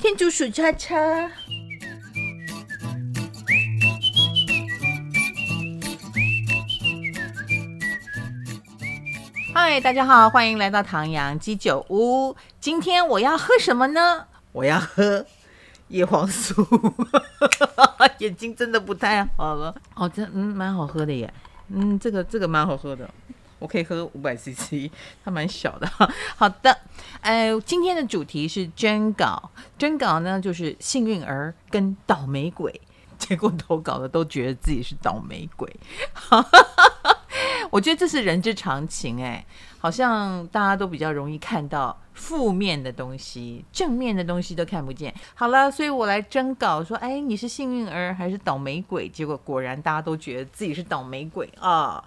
[0.00, 0.96] 天竺鼠叉叉。
[9.52, 12.34] 嗨，大家好，欢迎来到唐阳鸡酒屋。
[12.58, 14.26] 今天我要喝什么呢？
[14.52, 15.26] 我要喝
[15.88, 16.66] 叶黄素。
[18.20, 19.74] 眼睛真的不太好了。
[19.94, 21.30] 哦，这嗯蛮好喝的耶。
[21.68, 23.08] 嗯，这个这个蛮好喝的。
[23.60, 24.90] 我可以喝五百 CC，
[25.24, 25.86] 它蛮小的。
[26.34, 26.76] 好的，
[27.20, 32.80] 呃，今天的主题是征稿，征稿呢就是幸运儿跟倒霉鬼，
[33.16, 35.72] 结果投稿的都觉得自己是倒霉鬼。
[37.70, 39.44] 我觉得这是人之常情，哎，
[39.78, 45.14] 好像大家都比较容易看到负面的东西，正面的东西都看不见。
[45.34, 49.08] 好了，所以我来征稿说，哎，你是幸运儿还是倒霉鬼？
[49.08, 52.02] 结果果然大家都觉得自己是倒霉鬼啊。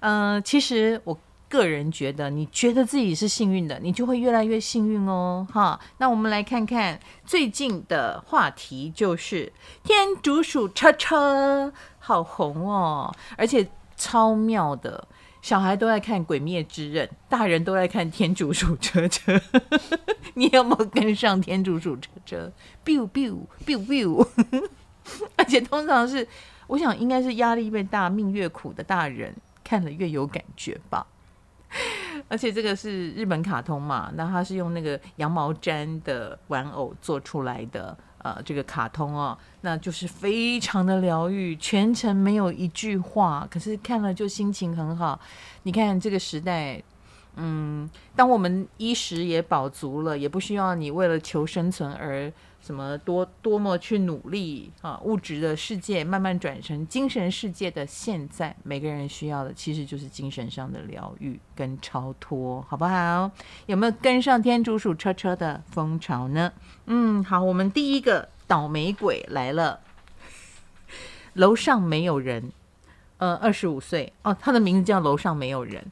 [0.00, 5.80] 呃，其实我个人觉得，你觉得自己是幸运的，你就会越来越幸运哦，哈。
[5.96, 9.52] 那我们来看看最近的话题，就是
[9.82, 15.08] 天竺鼠车车好红哦，而且超妙的，
[15.40, 19.40] 小孩都在看《鬼灭之刃》，大人都在看天竺鼠车车。
[20.34, 22.52] 你有没有跟上天竺鼠车车
[22.84, 24.28] ？biu biu biu biu，
[25.34, 26.28] 而且通常是，
[26.68, 29.34] 我想应该是压力越大、命越苦的大人。
[29.68, 31.06] 看了越有感觉吧，
[32.26, 45.20] 而且这个是日本卡通嘛，那它是用那个羊毛毡的玩偶做出来的，呃，这个卡通哦，那就是非常的疗愈，全程没有一句话，可是看了就心情很好。
[45.64, 46.82] 你看这个时代，
[47.38, 52.30] 嗯，当我们衣食也饱足了，也不需要你为了求生存而。
[52.60, 55.00] 什么多多么去努力啊！
[55.04, 63.30] 物质的世界慢慢转成精神世界的现在，每个人需要的其实就是精神上的疗愈跟超脱，好不好？
[63.66, 66.52] 有没有跟上天竺鼠车车的风潮呢？
[66.86, 69.78] 嗯，好，我们第一个倒霉鬼来了。
[71.34, 72.52] 楼上没有人，
[73.18, 75.84] 呃，二十五岁哦，他的名字叫楼上没有人，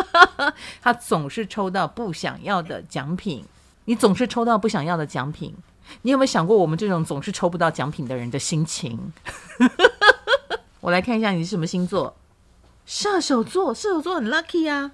[0.82, 3.44] 他总是抽到不想要的奖品。
[3.84, 5.54] 你总是抽到不想要的奖品。
[6.02, 9.12] 你有没有想过我们这种总是抽不到奖品的人的心情？
[10.80, 12.16] 我来看一下你是什么星座，
[12.84, 13.72] 射手座。
[13.72, 14.90] 射手座很 lucky 啊。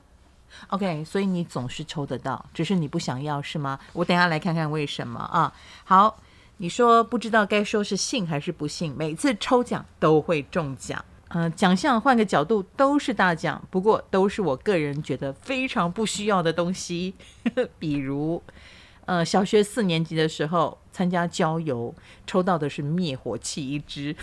[0.69, 3.78] OK，所以你总是抽得到，只是你不想要是吗？
[3.94, 5.50] 我等下来看看为什么啊。
[5.84, 6.19] 好，
[6.59, 11.03] 你说不知道该说是幸还是不幸，每次抽奖都会中奖。
[11.34, 17.15] 呃，奖项换个角度都是大奖，不过都是我个人觉得非常不需要的东西，
[17.78, 18.43] 比如。
[19.04, 21.92] 呃，小学四年级的时候参加郊游，
[22.25, 24.15] 抽到的是灭火器一支，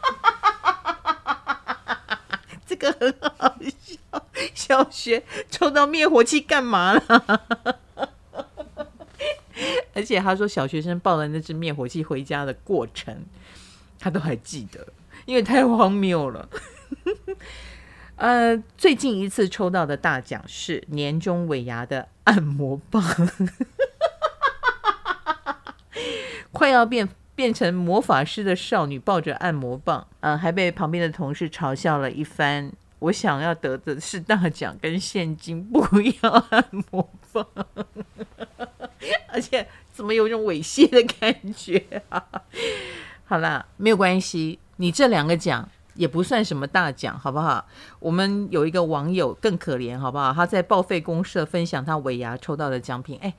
[2.64, 4.24] 这个很好笑。
[4.54, 7.40] 小学抽到灭火器干嘛了？
[9.92, 13.26] 而且他说小学生抱了那只灭火器回家的过程，
[13.98, 14.86] 他都还记得，
[15.26, 16.48] 因为太荒谬了。
[18.16, 23.02] 呃，最近一次抽到的大奖是年终尾牙的按摩棒，
[26.52, 32.70] 快要变变成魔法师的少女抱着按摩棒，嗯，还被旁边的同事嘲笑了一番。
[32.98, 35.80] 我想要得的是大奖跟现金，不
[36.20, 37.46] 要按摩棒，
[39.32, 42.22] 而且怎么有种猥亵的感觉啊？
[43.24, 45.68] 好啦，没有关系，你这两个奖。
[45.96, 47.66] 也不算什么大奖，好不好？
[47.98, 50.32] 我们有一个网友更可怜，好不好？
[50.32, 53.18] 他在报废公社分享他尾牙抽到的奖品。
[53.20, 53.34] 哎，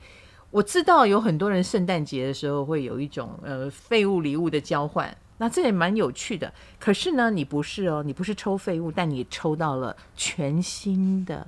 [0.50, 6.52] 我知道有很多人圣诞节的时候会有一种呃废物礼物的交换，那这也蛮有趣的。
[6.78, 11.44] 可是呢，你不是哦，你不是抽废物，但你抽到了全新的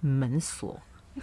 [0.00, 0.78] 门锁。
[1.16, 1.22] 这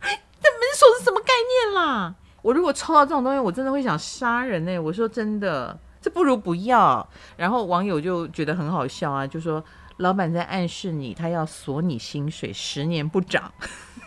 [0.00, 1.32] 门锁是什么概
[1.68, 2.14] 念啦？
[2.42, 4.80] 我如果抽到这种东西，我真的会想杀人哎！
[4.80, 5.78] 我说真的。
[6.00, 7.06] 这不如不要，
[7.36, 9.62] 然后网友就觉得很好笑啊，就说
[9.98, 13.52] 老板在暗示你，他要锁你薪水十年不涨，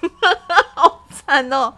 [0.75, 1.73] 好惨哦。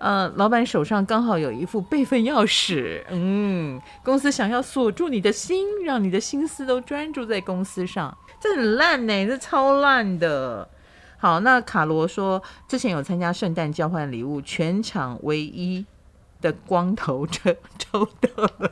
[0.00, 10.68] 呃，老板手上刚好有一副备份钥匙，嗯，公司想要锁住你的心，让你的心思都专注在公司上，这很烂呢，这超烂的。
[11.16, 15.86] 好，那卡罗说之前有参加圣诞交换礼物，全场唯一
[16.42, 18.70] 的光头抽 抽到了。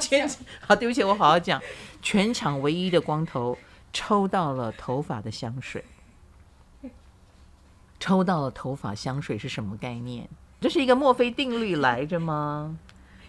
[0.00, 0.28] 全
[0.60, 1.60] 好，对不起，我好好讲。
[2.00, 3.56] 全场唯一的光头
[3.92, 5.84] 抽到了头发的香水，
[8.00, 10.28] 抽到了头发香水是什么概念？
[10.60, 12.76] 这是一个墨菲定律来着吗？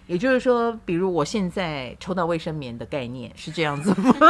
[0.06, 4.16] 也就是说，比如我现在抽到卫生棉的概念是这样子吗？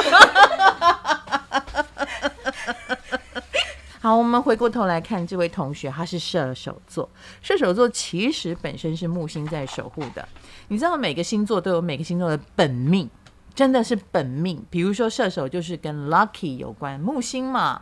[4.04, 7.10] 好，我们回过头来看这位同学，他是射手座。
[7.42, 10.28] 射手座其实本身是木星在守护的。
[10.68, 13.10] 你知道每个星座都有每个星座的本命，
[13.56, 14.62] 真的是本命。
[14.70, 17.82] 比如说射手就是跟 lucky 有关，木星嘛。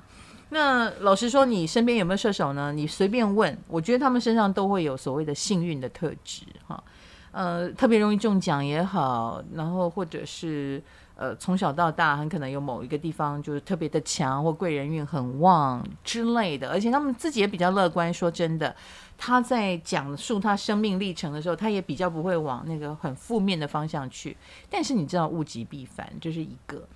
[0.50, 2.72] 那老实说，你身边有没有射手呢？
[2.72, 6.84] 你随便问，我觉得他们身上都会有所谓的幸运的特质，哈，
[7.32, 10.84] 呃，特别容易中奖也好，然后或者是。
[11.22, 16.68] 呃，从小到大，很可能有某一个地方就是特别的强，或贵人运很旺之类的。
[16.72, 18.12] 而且他们自己也比较乐观。
[18.12, 18.76] 说真的，
[19.20, 24.36] 他在讲述他生命历程的时候，他也比较不会往那个很负面的方向去。
[24.68, 26.88] 但是你知道，物极必反，这是一个。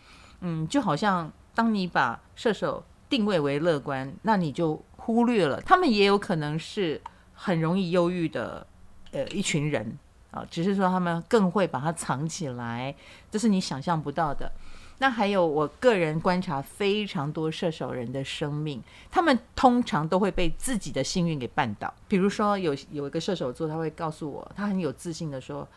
[0.41, 6.99] 嗯，就好像当你把射手定位为乐观，那你就忽略了他们也有可能是
[7.31, 8.65] 很容易忧郁的
[9.11, 9.95] 呃一群人。
[10.35, 12.93] 啊，只是说他们更会把它藏起来，
[13.31, 14.51] 这是你想象不到的。
[14.97, 21.93] 那还有，我个人观察非常多射手人的生命，他们通常都会被自己的幸运给绊倒。
[22.07, 25.67] 比如说有，有一个射手座，他会告诉我，他很有自信的说，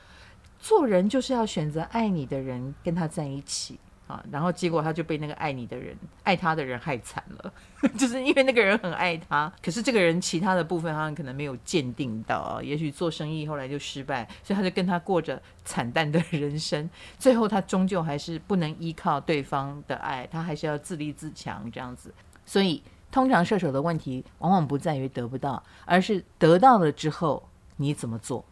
[0.60, 3.78] 做人就是要选择爱你的人跟他在一起。
[4.08, 5.94] 啊，然后结果他就被那个爱你的人、
[6.24, 7.52] 爱他的人害惨了，
[7.98, 16.88] 就是因为那个人很爱他，可是这个人其他的部分他可能没有鉴定到啊，也许做生意后来就失败，所以他就跟他过着惨淡的人生，
[17.18, 22.12] 最后他终究还是不能依靠对方的爱，他还是要自立自强这样子。
[22.46, 22.82] 所以
[23.12, 27.46] 通常射手的问题往往不在于得不到，而是得到了之后
[27.76, 28.42] 你怎么做，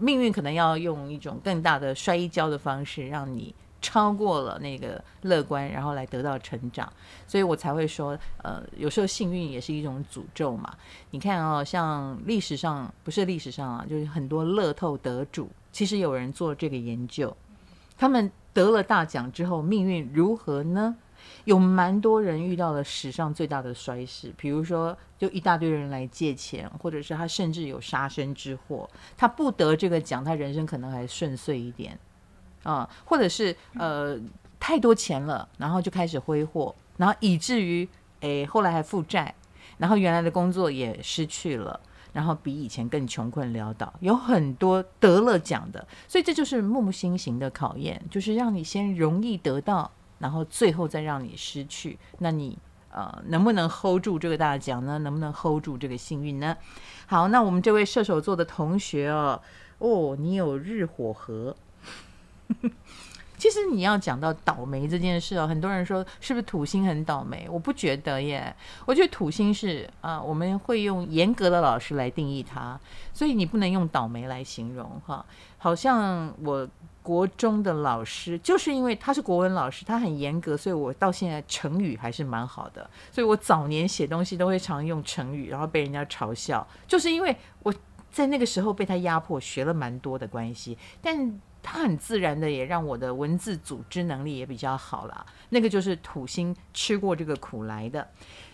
[0.00, 3.54] 命运可能要用一种更大的摔一跤的方式让你。
[3.80, 6.90] 超过了那个乐观，然后来得到成长，
[7.26, 10.74] 所以我才会说，呃，有时候幸运也是一种诅咒嘛。
[11.10, 17.36] 你看哦，像历史上不是历史上啊，就是很多乐透得主，其实有人做这个研究，
[17.96, 20.96] 他们得了大奖之后，命运如何呢？
[21.44, 31.98] 有蛮多人遇到了史上最大的衰事，比如说，就一大堆人来借钱，或者是他甚至有杀身之祸，他不得这个奖，他人生可能还顺遂一点。
[32.66, 34.18] 啊、或者是呃
[34.58, 37.88] 太多钱了，然后就开始挥霍，然后以至于
[38.22, 39.32] 诶后来还负债，
[39.78, 41.78] 然后原来的工作也失去了，
[42.12, 43.94] 然后比以前更穷困潦倒。
[44.00, 49.88] 有很多得了奖的，所以这就是木星型的考验，就是让你先容易得到，
[50.18, 51.96] 然后最后再让你失去。
[52.18, 52.58] 那你
[52.90, 54.98] 呃能不能 hold 住这个大奖呢？
[54.98, 56.56] 能不能 hold 住这个幸运呢？
[57.06, 59.40] 好，那我们这位射手座的同学哦，
[59.78, 61.54] 哦，你有日火合。
[63.38, 67.46] 其实你要讲到倒霉这件事哦，很多人说是不是土星很倒霉？
[67.50, 68.54] 我不觉得耶，
[68.86, 72.80] 我觉得土星是啊，我们会用严格的老师来定义它，
[73.12, 75.22] 所以你不能用倒霉来形容哈。
[75.58, 76.66] 好像我
[77.02, 87.74] 国中的老师就是因为他是国文老师，他很严格，所以我到现在成语还是蛮好的，所以我早年写东西都会常用成语，然后被人家嘲笑，就是因为我
[88.10, 91.38] 在那个时候被他压迫，学了蛮多的关系，但。
[91.68, 98.08] 它很自然的也让我的文字组织能力也比较好了，那个就是土星吃过这个苦来的。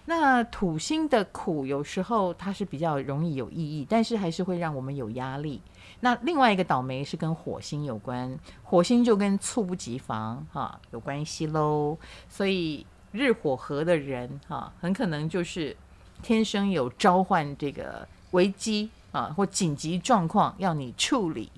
[0.07, 5.61] 那土星的苦有时候它是比较容易有意义，但是还是会让我们有压力。
[6.01, 11.99] 那另外一个倒霉是跟火星有关，火星就跟猝不及防哈有关系喽。
[12.31, 15.77] 所以日火合的人哈，很可能就是
[16.23, 21.53] 天生有召唤这个危机啊或紧急状况要你处理。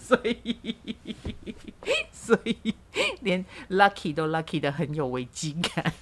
[0.00, 0.84] 所以，
[2.10, 2.74] 所以
[3.20, 5.92] 连 lucky 都 lucky 的很有危机感，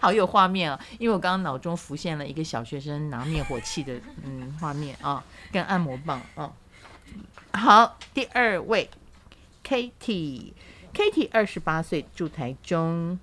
[0.00, 0.80] 好有画面啊！
[0.98, 5.22] 因为我刚刚脑中浮现了一个小学生拿灭火器的嗯画面啊，
[5.52, 6.50] 跟按摩棒啊。
[7.52, 8.88] 好，第二位
[9.62, 13.18] Katie，Katie 二十八岁，住台中。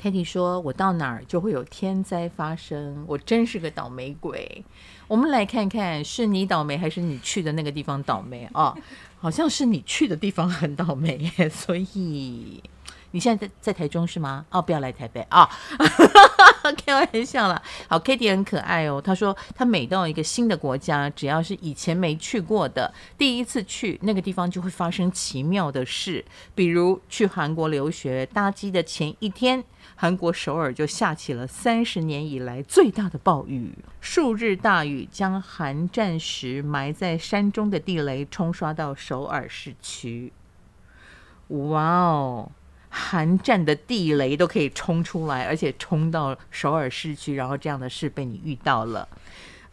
[0.00, 4.64] Katie 说：“我到哪儿就会有天灾发生，我真是个倒霉鬼。”
[5.08, 8.64] 我们来看看，是你倒霉还是你去的那个地方倒霉啊？
[8.64, 8.78] 哦，
[9.18, 12.62] 好像是你去的地方很倒霉，所以
[13.16, 14.44] 你现在在在台中是吗？
[14.50, 15.48] 哦，不要来台北啊！
[16.84, 17.62] 开玩笑了。
[17.88, 19.00] 好，Katie 很可爱哦。
[19.00, 26.22] 他说，他每到一个新的国家，只要是以前没去过的，第一次去那个地方就会发生奇妙的事，
[26.54, 29.64] 比如去韩国留学，搭机的前一天。
[29.94, 40.34] 韩国首尔就下起了三十年以来最大的暴雨，数日大雨将韩战时埋在山中的地雷冲刷到首尔市区。
[41.48, 42.50] 哇哦，
[42.98, 49.06] 韩战的地雷都可以冲出来，而且冲到首尔市区，然后这样的事被你遇到了，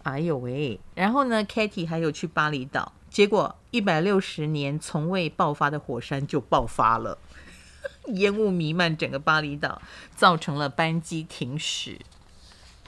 [0.03, 0.77] 哎呦喂！
[0.93, 7.17] 然后呢，Katie 还有去巴厘岛，结果一百六十年从未爆发的火山就爆发了。
[8.15, 9.81] 烟雾弥漫整个巴厘岛，
[10.13, 11.97] 造成了班机停驶。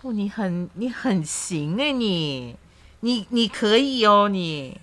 [0.01, 2.57] 哦，你很你很行哎，你
[2.99, 4.81] 你你可以哦，你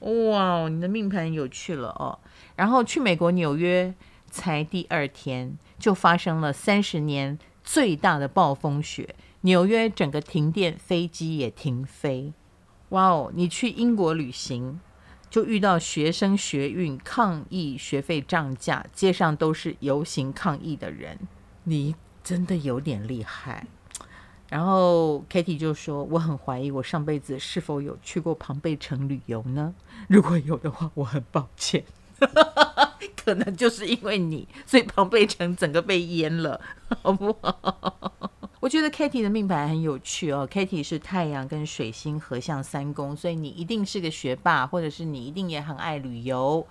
[0.00, 2.18] 哇，你的命盘有趣了哦。
[2.56, 3.94] 然后去美国纽约
[4.32, 12.32] 才第二天，就发生了三十年最大的暴风雪，纽约整个停电，飞机也停飞。
[12.88, 14.80] 哇哦，你去英国旅行，
[15.28, 21.18] 就遇到学生学运抗议学费涨价，街上都是游行抗议的人，
[21.64, 23.66] 你真的有点厉害。
[24.48, 29.74] 然后 Katie 就说：“我很怀疑我上辈子是否有去过庞贝城旅游呢？
[30.08, 31.84] 如果有的话，我很抱歉，
[33.16, 36.60] 可能就是因为你，所以庞贝城整个被淹了，
[37.02, 38.12] 好不好？”
[38.60, 40.48] 我觉得 Kitty 的命盘很有趣哦。
[40.48, 46.64] ，Kitty 是太阳跟水星合相三宫，所以你一定是个学霸，或者是你一定也很爱旅游，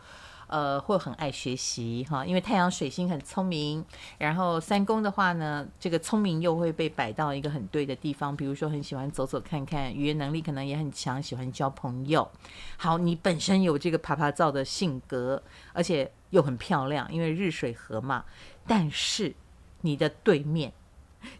[0.51, 2.23] 呃，会很爱学习哈。
[2.23, 3.83] 因为太阳水星很聪明，
[4.19, 12.29] 然后三宫的话呢，这个聪明又会被摆到一个很对的地方，比如说很喜欢走走看看，语言能力可能也很强，喜欢交朋友。
[12.77, 15.41] 好，你本身有这个趴趴造的性格，
[15.73, 18.25] 而且又很漂亮，因为日水合嘛。
[18.67, 19.33] 但是
[19.81, 20.71] 你的对面。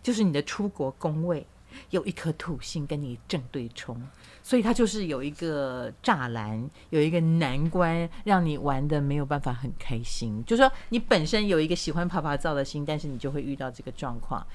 [0.04, 1.44] 就是你的出国宫位
[1.90, 4.02] 有一颗土星跟你正对冲，
[4.44, 10.44] 所以它就是有一个栅栏，有一个难关，让你玩得没有办法很开心。
[10.46, 14.46] 就是说你本身有一个喜欢啪啪造的心，但是你就会遇到这个状况，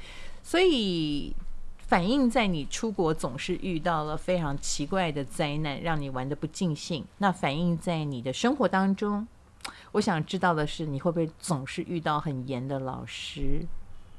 [0.42, 1.34] 所以
[1.78, 7.04] 反映在你出国总是遇到了非常奇怪的灾难，让你玩得不尽兴。
[7.18, 9.26] 那反映在你的生活当中，
[9.92, 13.64] 我想知道的是，你会不会总是遇到很严的老师？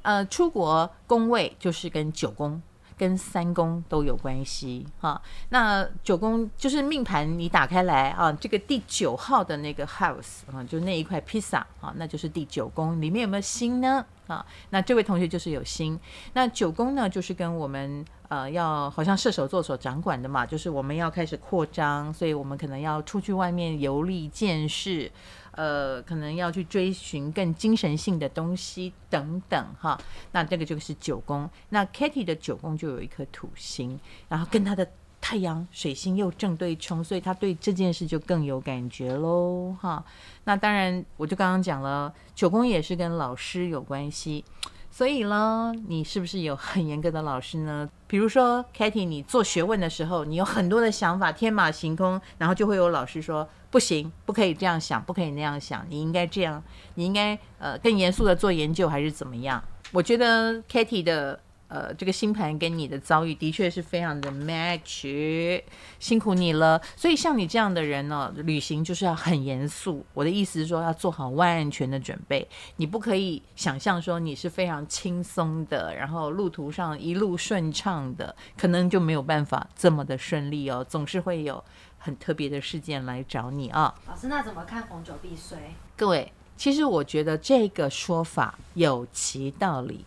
[0.04, 2.62] 呃，出国宫位就是跟九宫、
[2.98, 5.22] 跟三宫都有关系哈。
[5.50, 14.04] 那九宫就是命盘，你打开来啊，这个第九号的那个 house 啊，就那一块披萨啊，那就是第九宫，里面有没有星呢？
[14.26, 15.98] 啊，那这位同学就是有星。
[16.34, 25.10] 那九宫呢，就是跟我们呃要好像射手座所掌管的嘛，就是我们要开始扩张，所以我们可能要出去外面游历见识。
[25.58, 30.00] 呃，可能要去追寻更精神性的东西等等哈，
[30.32, 31.50] 那这个就是九宫。
[31.70, 34.00] 那 Katie 的九宫就有一颗土星，
[34.30, 34.88] 然后跟他的
[35.20, 40.06] 太阳、水星又正对冲，所以他对这件事就更有感觉喽哈。
[40.44, 44.46] 那当然，我就刚刚讲了，九宫也是跟老师有关系。
[44.92, 47.90] 所以呢，你是不是有很严格的老师呢？
[48.08, 56.64] 比如说，Katie，你做学问的时候，你有很多的想法，天马行空，然后就会有老师说不行，不可以这样想，不可以那样想，你应该这样，
[56.96, 59.64] 你应该呃更严肃的做研究，还是怎么样？
[59.92, 61.40] 我觉得 Katie 的。
[61.70, 65.62] 呃，这个星盘跟你的遭遇的确是非常的 match，
[66.00, 66.82] 辛苦你了。
[66.96, 70.06] 所以像你这样的人呢，旅行就是要很严肃。
[70.14, 72.48] 我的意思是说，要做好万全的准备。
[72.78, 80.86] 你不可以想象说你是非常轻松的，然后路途上一路顺畅的，可能就没有办法这么的顺利哦。
[80.88, 81.62] 总是会有
[81.98, 83.94] 很特别的事件来找你啊。
[84.08, 85.58] 老师，那怎么看逢九必衰？
[85.98, 90.06] 各位，其实我觉得这个说法有其道理。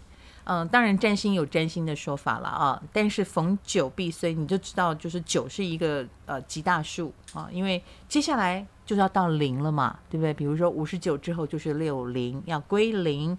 [0.53, 10.35] 嗯，当然占星有占星的说法了啊，但是逢九必衰，你就知道就是九是一个呃极大数啊，因为接下来就是要到零了嘛，对不对？
[10.35, 13.39] 比如说五十九之后就是六零，要归零，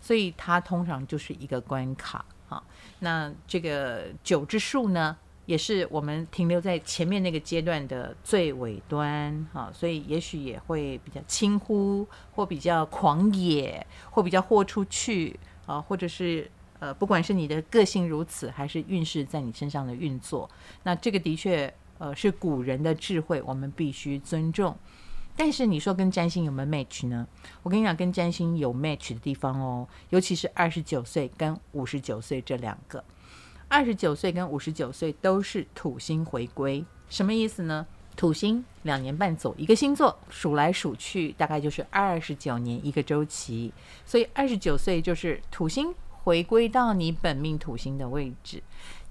[0.00, 2.62] 所以它通常就是一个关卡啊。
[3.00, 5.16] 那这个九之数呢，
[5.46, 15.36] 也是我们停留在前面那个阶段的最尾端啊，所以也许也会比较轻忽，或比较狂野，或比较豁出去。
[15.72, 16.50] 啊，或者是
[16.80, 20.50] 呃，不管是你的个性如此，还是运势在你身上的运作，
[20.82, 24.76] 那这个的确呃是古人的智慧，我们必须尊重。
[25.34, 27.26] 但是你说跟占星有没有 match 呢？
[27.62, 33.02] 我跟你讲，跟占星有 match 的地方哦，尤其是二十九岁跟五十九岁这两个，
[33.68, 37.86] 二十九岁跟五十九岁都是土星回归，什么意思呢？
[38.16, 43.72] 土星两年半走一个星座，数来数去大概就是二十九年一个周期，
[44.04, 48.62] 所以二十九岁就是土星回归到你本命土星的位置。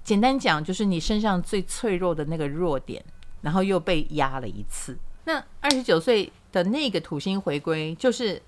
[0.04, 3.04] 简单讲，就是你身上最脆弱的那个弱点，
[3.40, 4.96] 然后又被压了一次。
[5.24, 8.40] 那二十九岁的那个土星回归，就是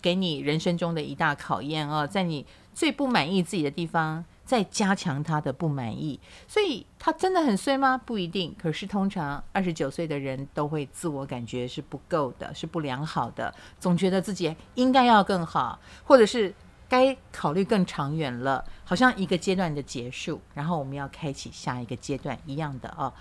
[0.00, 2.44] 给你人生中的一大考验哦，在你
[2.74, 4.24] 最不满意自己的地方。
[4.44, 7.96] 再加强他的不满意，所以他真的很衰吗？
[7.96, 8.54] 不一定。
[8.60, 16.52] 可是通常二十九岁的人都会自我感觉是不够的，是不良好的，总觉得自己应该要更好，或者是
[16.88, 23.12] 该考虑更长远了，好像一个阶段的结束，然后我们要开启下一个阶段一样的哦。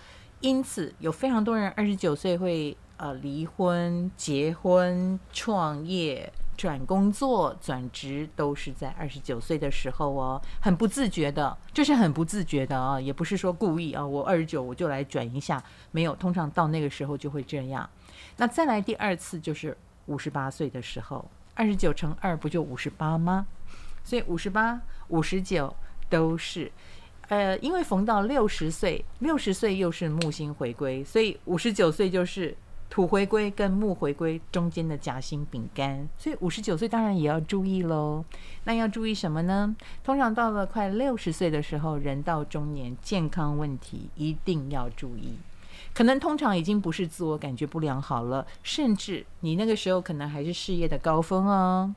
[0.42, 17.90] 因此有非常多人二十九岁会呃离婚、结婚、创业，转工作、转职都是在二十九岁的时候哦，很不自觉的，这是很不自觉的啊，也不是说故意啊，我二十九我就来转一下，没有，通常到那个时候就会这样。
[18.38, 23.48] 那再来第二次就是五十八岁的时候，二十九乘二不就五十八吗？
[24.04, 25.76] 所以五十八、五十九
[26.10, 26.72] 都是。
[27.28, 32.54] 呃，因为逢到六十岁，六十岁又是木星回归，所以五十九岁就是
[32.92, 38.26] 土回归跟木回归中间的夹心饼干，所以五十九岁当然也要注意喽。
[38.66, 39.74] 那要注意什么呢？
[40.04, 45.38] 通常到了快六十岁的时候，人到中年，健康问题一定要注意。
[45.94, 51.96] 可能通常已经不是自我感觉不良好了，甚至你那个时候可能还是事业的高峰哦。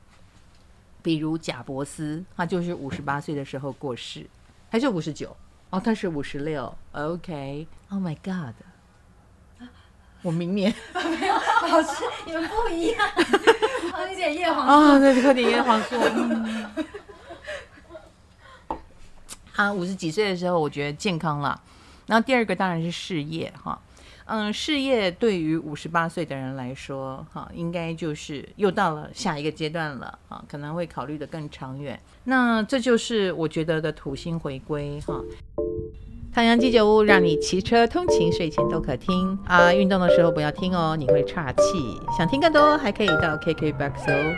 [1.03, 4.25] 比如贾伯斯，他就是五十八岁的时候过世。
[4.69, 5.35] 还是五十九
[5.71, 6.73] 哦，他是五十六。
[6.93, 8.55] OK，Oh my God，
[10.25, 10.73] 我明年
[11.19, 11.35] 没有
[11.69, 13.07] 老师，你们不一样。
[13.93, 15.95] 喝点叶黄素啊，对，喝点叶黄素。
[19.55, 21.61] 啊，五十几岁的时候，我觉得健康了。
[22.07, 23.79] 然后第二个当然是事业哈。
[24.25, 32.01] 嗯，事业对于五十八岁的人来说，哈，应该就是又到了下一个阶段了啊，可能会考虑的更长远。
[32.23, 35.21] 那这就是我觉得的土星回归哈。
[36.35, 41.97] 唐阳鸡酒屋让你骑车通勤、睡前都可听啊，运动的时候不要听哦，你会岔气。
[42.17, 44.35] 想听更多，还可以到 KKBOX 哦。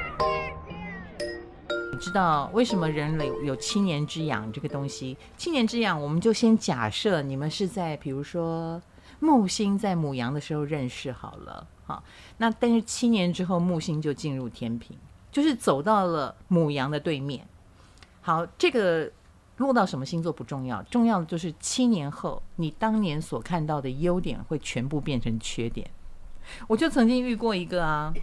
[1.91, 5.17] 你知道为什么人类有七年之痒这个东西？
[5.37, 8.79] 七年之痒，我们就先假设你们是在比如说。
[9.19, 12.03] 木星在母羊的时候认识好了，好，
[12.37, 14.95] 那但是七年之后木星就进入天平，
[15.31, 17.43] 就是走到了母羊的对面。
[18.21, 19.09] 好，这个
[19.57, 25.89] 落到什么星座不重要，重要的就是七年后你当年所看到的优点会全部变成缺点。
[26.67, 28.13] 我就曾经遇过一个啊。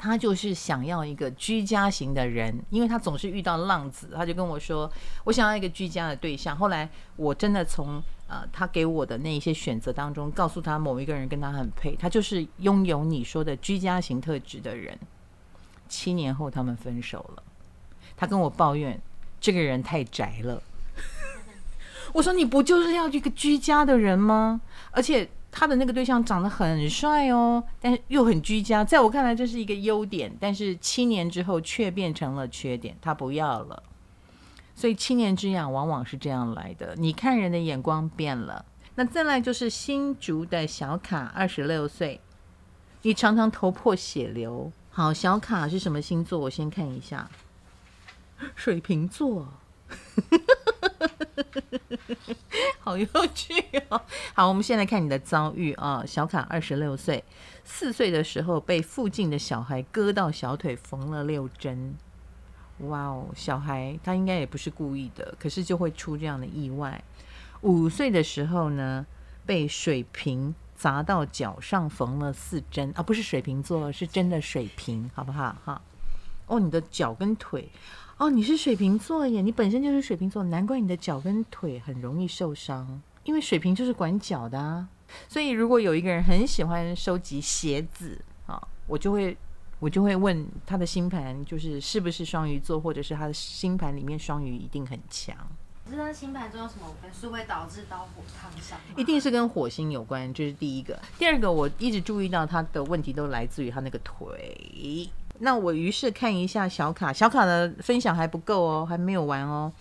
[0.00, 4.88] 他就是想要一个居家型的人，因为他总是遇到浪子，他就跟我说
[5.26, 14.96] ：“我想要一个居家的对象。”后来我真的从呃他给我的那一些选择当中，告诉他某一个人跟他很配，他就是拥有你说的居家型特质的人。
[15.88, 17.42] 七年后他们分手了，
[18.16, 19.02] 他跟我抱怨
[19.40, 20.62] 这个人太宅了。
[22.14, 24.60] 我说：“你不就是要一个居家的人吗？”
[24.92, 25.28] 而且。
[25.50, 33.82] 他的那个对象长得很帅哦，但是又很居家，在我看来这是一个优点，但是七年之后却变成了缺点，他不要了。
[34.76, 38.64] 所以七年之痒往往是这样来的，你看人的眼光变了。
[38.94, 42.20] 那再来就是新竹的小卡，二十六岁，
[43.02, 44.70] 你常常头破血流。
[44.90, 46.38] 好，小卡是什么星座？
[46.38, 47.28] 我先看一下，
[48.54, 49.48] 水瓶座。
[52.80, 53.52] 好有趣
[53.90, 54.00] 哦！
[54.34, 56.04] 好，我们先来看你的遭遇啊。
[56.06, 57.22] 小卡二十六岁，
[57.64, 61.94] 四岁的时候被附近的小孩割到小腿，缝了六针。
[62.78, 67.02] 哇哦，小孩他应该也不是故意的，可是就会出这样的意外。
[67.62, 69.06] 五岁的时候呢，
[69.44, 75.54] 被水瓶砸到脚上，缝了四针啊，不是水瓶座，是真的水瓶，好不好？
[75.64, 75.82] 哈，
[76.46, 77.68] 哦，你的脚跟腿。
[78.18, 84.88] 哦，你是水瓶座耶，你本身就是水瓶座，难怪你的脚跟腿很容易受伤，因为水瓶就是管脚的啊。
[85.28, 89.36] 所以如果有一个人很喜欢收集鞋子啊，我就会
[89.78, 95.36] 我就会问他的星盘，就是是不是双鱼座，或者是他的星盘里面双鱼一定很强。
[95.88, 98.76] 知道星盘中有什么元素会导致刀火烫伤？
[98.96, 101.00] 一定是跟火星有关，这、就是第一个。
[101.18, 105.08] 第二个，我一直注意到他的问题都来自于他那个腿。
[105.40, 109.72] 那我于是看一下小卡，小卡的分享还不够哦，还没有完哦。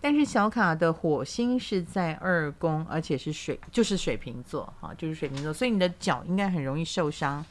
[0.00, 7.44] 但是小卡的火星是在二宫，而且是水，就是水瓶座，哈，就是水瓶座，所以你的脚应该很容易受伤。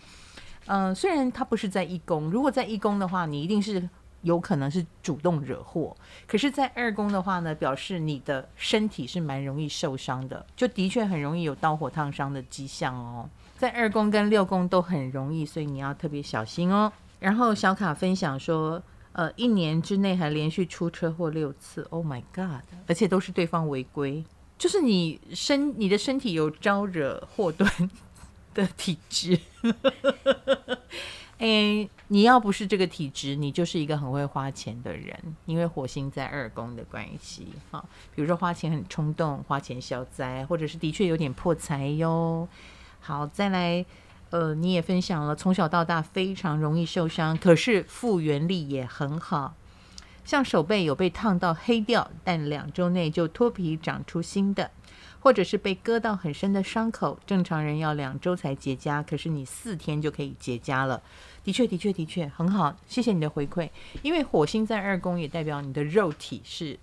[0.68, 3.90] 嗯、虽然它不是在一宫，如果在一宫的话，你一定是
[4.22, 5.96] 有可能是主动惹祸。
[6.28, 13.30] 可是，在二宫的话呢，表示你的身体是蛮容易受伤的，就的确很容易有刀火烫伤的迹象哦。
[13.58, 16.92] 在二宫跟六宫都很容易，所以你要特别小心哦。
[17.26, 18.80] 然后小卡分享说，
[19.14, 22.62] 呃，一年之内还连续出车祸六次，Oh my God！
[22.86, 24.24] 而且都是对方违规，
[24.60, 27.68] 就是你身你的身体有招惹祸端
[28.54, 29.40] 的体质。
[31.40, 37.84] 哎，你要不是这个体质，你就是一个很会花钱的人，因为火星在二宫的关系，哈，
[38.14, 42.48] 比如说花钱很冲动，花钱消灾，或者是的确有点破财哟。
[43.00, 43.84] 好，再来。
[44.30, 49.56] 呃，你也分享了，从小到大非常容易受伤，可是复原力也很好。
[50.24, 54.72] 像手背有被烫到黑掉，但两周内就脱皮长出新的。
[55.20, 61.02] 或者是被割到很深的伤口，正常人要两周才结痂，可是你四天就可以结痂了。
[61.44, 63.68] 的确，的确，的确很好，谢谢你的回馈。
[64.04, 66.78] 因为火星在二宫，也代表你的肉体是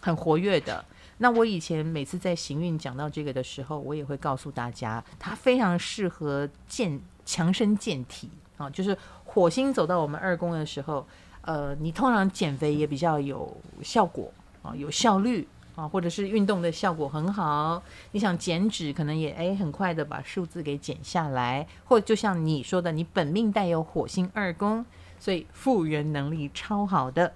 [0.00, 0.84] 很活跃的。
[1.18, 8.70] 那我以前每次在行运讲到这个的时候，我也会告诉大家，它非常适合健强身健体啊。
[8.70, 11.06] 就是火星走到我们二宫的时候，
[11.42, 15.46] 呃，你通常减肥也比较有效果啊，有效率。
[15.78, 24.84] 啊，或者是运动的效果很好，你想减脂，可能也诶很快的把数字给减下来，或就像你说的，你本命带有火星二宫，
[25.20, 27.32] 所以复原能力超好的，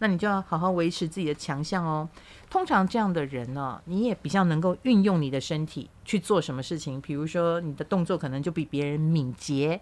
[0.00, 2.08] 那你就要好好维持自己的强项哦。
[2.50, 9.80] 通常这样的人呢，你也比较能够运用你的身体去做什么事情，比如说你的动作可能就比别人敏捷，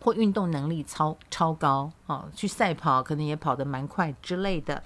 [0.00, 4.82] 或运动能力超超高啊，去赛跑可能也跑得蛮快之类的。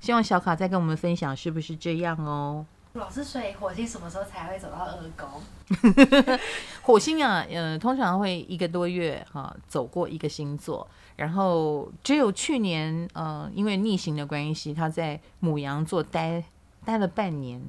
[0.00, 2.64] 希望小卡再跟我们分享是不是这样哦？
[2.94, 6.38] 老师，所以火星什么时候才会走到二宫？
[6.82, 16.42] 火星啊，呃，通常会一个多月哈、走过一个星座，然后只有去年呃，因为逆行的关系，他在母羊座待
[16.84, 17.62] 待了半年，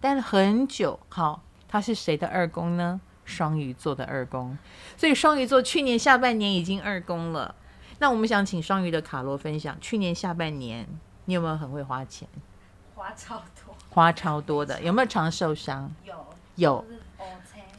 [0.00, 1.00] 待了很久。
[1.08, 3.00] 好，他是谁的二宫呢？
[3.24, 4.56] 双鱼座的二宫，
[4.96, 7.54] 所以双鱼座去年下半年已经二宫了。
[7.98, 10.86] 那我们想请双鱼的卡罗分享，去年下半年。
[11.24, 12.28] 你有没有很会花钱？
[12.94, 15.90] 花超多，花超多的，有没有常受伤？
[16.04, 16.14] 有
[16.56, 16.84] 有。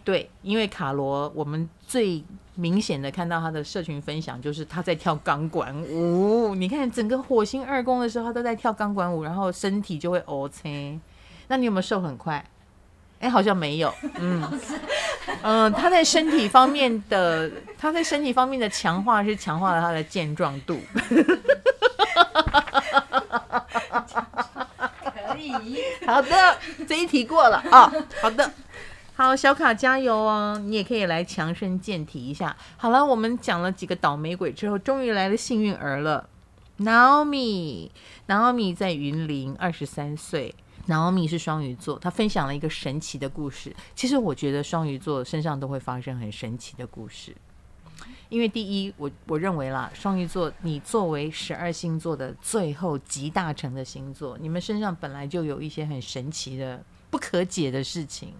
[0.03, 2.23] 对，因为卡罗，我们最
[2.53, 6.53] 明显的看到他的社群分享，就是他在跳钢管舞。
[6.53, 10.99] 你看整个火星二宫的时候，他都在跳钢管舞，然后身体就会 OK。
[11.47, 12.45] 那你有没有瘦很快？
[13.19, 13.91] 哎，好像没有。
[14.19, 14.43] 嗯
[15.41, 20.79] 嗯、呃，他在身体方面的，他在身体方面的强化是强化了他的健壮度。
[26.05, 28.51] 好的，这一题过了啊、好的，
[29.15, 30.61] 好，小卡加油哦！
[30.63, 32.55] 你也可以来强身健体一下。
[32.77, 36.29] 好了，我们讲了几个倒霉鬼之后，终于来了幸运儿了。
[36.79, 40.53] Naomi，Naomi 在云林，二十三岁。
[40.87, 43.75] Naomi 是双鱼座，她分享了一个神奇的故事。
[43.95, 47.35] 其实我觉得双鱼座身上都会发生很神奇的故事。
[48.29, 58.33] 因为第一，我我认为啦，双鱼座，你作为十二星座的最后集大成的星座，你们身上本来就有一些很神奇的、不可解的事情。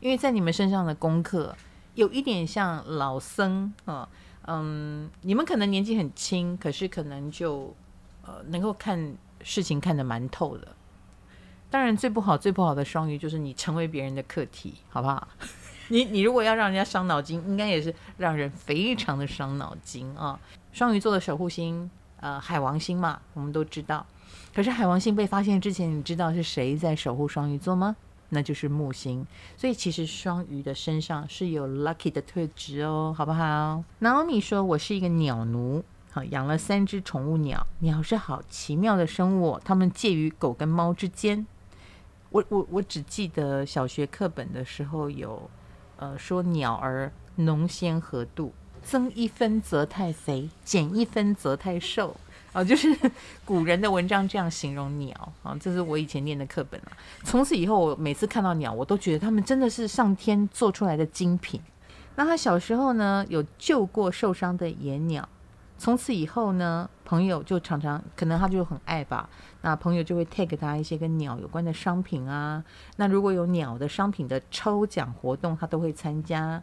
[0.00, 1.56] 因为在你们身上的功课，
[1.94, 4.08] 有一点像老僧啊，
[4.46, 7.74] 嗯，你们可能年纪很轻，可是可能就
[8.26, 10.68] 呃能够看事情看得蛮透的。
[11.70, 15.28] 当然，最不好、最不好的双鱼就是你成为别人的课题，好不好？
[15.92, 20.40] 你你如果要让人家伤脑筋，应该也是让人非常的伤脑筋啊。
[20.72, 24.06] 双鱼座的守护星，呃，海王星嘛，我们都知道。
[24.54, 27.94] 可是海王星被发现之前，你知道是谁在守护双鱼座吗？
[28.30, 29.26] 那就是木星。
[29.54, 37.66] 所以其实双鱼的身上是有 lucky 的特质哦，好不好？Naomi 说：“我是一个鸟奴，好养了三只宠物鸟。
[37.80, 41.46] 鸟是好奇妙的生物，它们介于狗跟猫之间。
[42.30, 45.50] 我我我只记得小学课本的时候有。”
[45.96, 48.52] 呃，说鸟儿浓纤合度，
[48.82, 52.16] 增一分则太肥，减一分则太瘦
[52.52, 52.88] 啊，就是
[53.44, 55.56] 古人的文章这样形容鸟啊。
[55.60, 56.92] 这是我以前念的课本啊。
[57.24, 61.60] 从此以后，我每次看到鸟，我都觉得他们真的是上天做出来的精品。
[62.16, 65.26] 那他小时候呢，有救过受伤的野鸟。
[65.78, 69.28] 从此以后呢，朋友就常常可能他就很爱吧，
[69.62, 72.62] 那朋友就会 tag 他一些跟鸟有关的商品啊。
[72.96, 76.62] 那如果有鸟的商品的抽奖活动，他都会参加。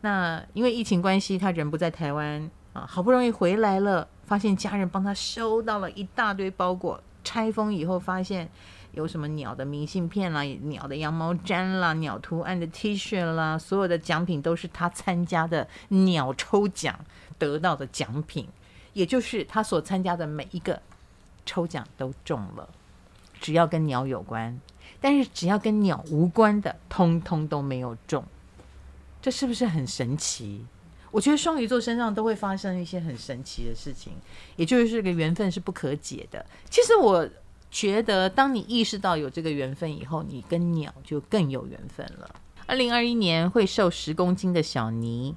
[0.00, 8.48] 那因为疫情关系，他人不在台湾啊，好不容易回来了，发现家人帮他收到了一大堆包裹，拆封以后发现
[8.92, 16.98] 有什么鸟的明信片啦、鸟的羊毛毡啦、鸟图案的 T 恤啦，所有的奖品都是他参加的鸟抽奖。
[17.38, 18.46] 得到的奖品，
[18.92, 20.78] 也就是他所参加的每一个
[21.50, 22.68] 抽奖都中了，
[23.40, 24.60] 只要跟鸟有关，
[25.00, 28.22] 但是只要跟鸟无关的，通通都没有中。
[29.20, 30.64] 这是不是很神奇？
[31.10, 34.12] 我觉得双鱼座身上都会发生一些很神奇的事情，
[34.54, 36.46] 也就是这个缘分是不可解的。
[36.70, 37.28] 其实我
[37.68, 42.30] 觉得，当你意识到有这个缘分以后，你跟鸟就更有缘分了。
[42.66, 45.34] 二零二一年会瘦十公斤的小尼。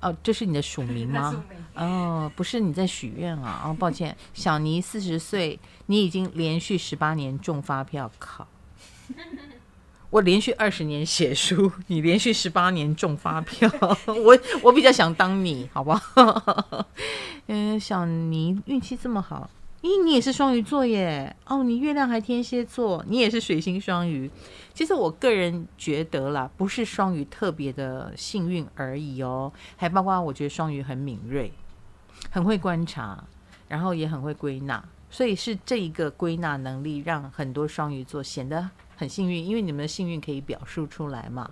[0.00, 1.44] 哦，这是你的署名吗？
[1.74, 3.62] 哦，不是你在许愿啊！
[3.64, 8.46] 哦，抱歉，小尼四十岁，你已经连续十八年中发票考。
[10.10, 13.70] 我连续二十年写书，你连续十八年中发票，
[14.06, 16.86] 我我比较想当你，好不好？
[17.46, 21.36] 嗯，小尼运气这么好，咦，你也是双鱼座耶？
[21.46, 24.28] 哦，你月亮还天蝎座，你也是水星双鱼。
[24.74, 31.52] 其实我个人觉得啦，不是双鱼特别的幸运而已哦，还包括我觉得双鱼很敏锐，
[32.30, 33.22] 很会观察，
[33.68, 41.48] 然后也很会归纳，所以是这一个归纳能力让很多双鱼座显得很幸运，因为你们的幸运可以表述出来嘛。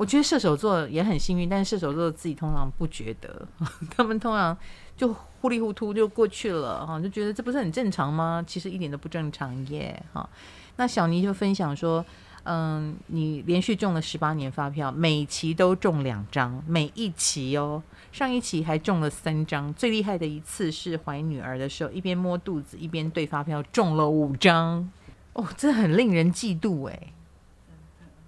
[0.00, 3.46] 我觉得射手座也很幸运，但是射手座自己通常不觉得，
[3.94, 4.56] 他们通常。
[4.96, 8.44] 就糊里糊涂就过去了哈，就觉得这不是很正常吗？
[8.46, 10.28] 其实一点都不正常耶哈。
[10.76, 12.04] 那小妮就分享说，
[12.42, 17.82] 嗯，你连续中了十八年发票，每期都中两张，每一期哦，
[18.12, 24.86] 上一期还中了三张，最厉害的一次是怀女儿的时候，一边摸肚子一边对发票，中了五张
[25.32, 27.12] 哦，这很令人嫉妒哎。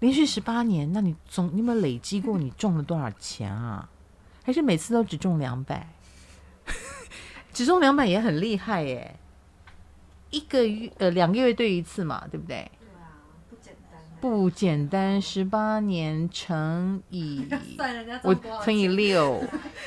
[0.02, 3.88] 连续十八年，那你总你有没有累积过你 中了多少钱啊？
[4.42, 5.86] 还是每次都只中两百？
[7.54, 9.14] 只中两百也很厉害耶，
[10.30, 12.68] 一个月呃两个月兑一次嘛，对不对？
[12.80, 13.14] 对啊，
[13.48, 14.00] 不简单。
[14.20, 17.46] 不简单，十八年乘以
[18.24, 18.34] 我
[18.64, 19.40] 乘以六，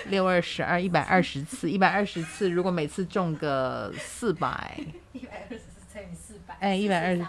[0.07, 4.79] 六二十二，一百二十次，一百二十次，如果每次中个四百，
[5.11, 7.21] 一百二十次乘以四百，哎，一百二十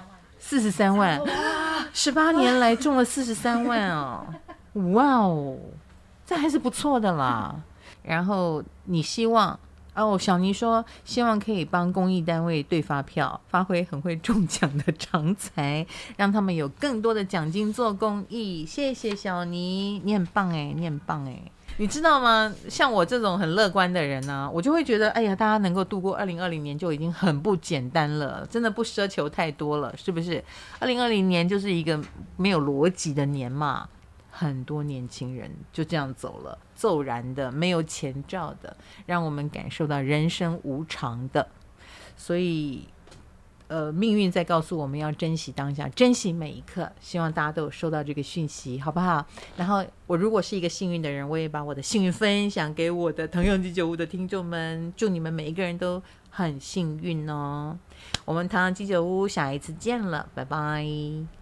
[0.49, 1.21] 四十三万，
[1.93, 4.25] 十八年来中了四十三万哦，
[4.93, 5.59] 哇哦，
[6.25, 7.53] 这还是不错的啦。
[8.05, 9.59] 然后你希望。
[9.97, 15.87] 哦，小尼说希望可以帮公益单位对发票，发挥很会中奖的长才，
[16.19, 18.67] 让他们有更多的奖金做公益。
[18.67, 21.41] 谢谢小尼，你很棒哎，你很棒哎。
[21.79, 22.55] 你知道吗？
[22.69, 30.43] 像我这种很乐观的人呢、我就会觉得，哎呀，大家能够度过二零二零年就已经很不简单了，真的不奢求太多了，是不是？
[30.79, 32.01] 二零二零年就是一个
[32.37, 33.89] 没有逻辑的年嘛。
[34.39, 41.49] 很多年轻人就这样走了，骤然的，没有前兆的，让我们感受到人生无常的。
[42.19, 42.87] 所以，
[43.69, 46.91] 呃，命运在告诉我们要珍惜当下，珍惜每一刻。
[47.01, 49.27] 希望大家都有收到这个讯息，好不好？
[49.57, 54.93] 然后，我如果是一个幸运的人，我也把我的幸运分享给我的唐阳鸡酒屋的听众们。
[54.97, 57.77] 祝你们每一个人都很幸运哦！
[58.25, 61.36] 我们唐阳鸡酒屋下一次见了，拜拜。